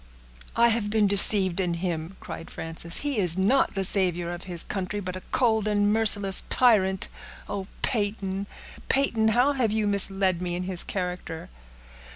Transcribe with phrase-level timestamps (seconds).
[0.55, 2.97] "I have been deceived in him," cried Frances.
[3.05, 7.07] "He is not the savior of his country; but a cold and merciless tyrant.
[7.47, 7.67] Oh!
[7.83, 8.47] Peyton,
[8.89, 9.27] Peyton!
[9.27, 11.49] how have you misled me in his character!"